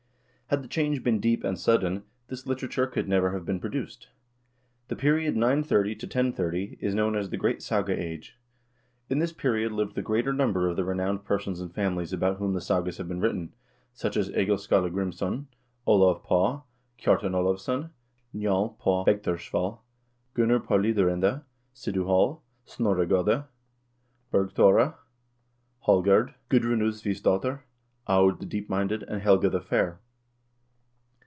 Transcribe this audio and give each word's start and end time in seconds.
Had 0.47 0.63
the 0.65 0.67
change 0.67 1.01
been 1.01 1.21
deep 1.21 1.45
and 1.45 1.57
sudden, 1.57 2.03
this 2.27 2.45
literature 2.45 2.85
could 2.85 3.07
never 3.07 3.31
have 3.31 3.45
been 3.45 3.61
produced. 3.61 4.09
The 4.89 4.97
period 4.97 5.33
930 5.37 5.91
1030 5.91 6.77
is 6.81 6.93
known 6.93 7.15
as 7.15 7.29
the 7.29 7.37
great 7.37 7.61
Saga 7.63 7.97
Age. 7.97 8.37
In 9.09 9.19
this 9.19 9.31
period 9.31 9.71
lived 9.71 9.95
the 9.95 10.01
greater 10.01 10.33
number 10.33 10.67
of 10.67 10.75
the 10.75 10.83
renowned 10.83 11.23
persons 11.23 11.61
and 11.61 11.73
families 11.73 12.11
about 12.11 12.35
whom 12.35 12.51
the 12.51 12.59
sagas 12.59 12.97
have 12.97 13.07
been 13.07 13.21
written; 13.21 13.53
such 13.93 14.17
as, 14.17 14.27
Egil 14.31 14.57
Skallagrimsson, 14.57 15.45
Olav 15.87 16.21
Paa, 16.21 16.63
Kjartan 16.99 17.31
Olavsson, 17.33 17.91
Njal 18.33 18.75
paa 18.77 19.05
Bergthorshval, 19.05 19.79
Gunnar 20.33 20.59
paa 20.59 20.75
Lidarende, 20.75 21.45
Sidu 21.73 22.03
Hall, 22.03 22.43
Snorre 22.67 23.07
Gode; 23.07 23.45
Bergthora, 24.33 24.95
Hallgerd, 25.87 26.33
Gudrun 26.49 26.81
Usvivsdotter, 26.81 27.61
Aud 28.07 28.41
the 28.41 28.45
Deepminded, 28.45 29.03
and 29.03 29.21
Helga 29.21 29.49
the 29.49 29.61
Fair. 29.61 30.01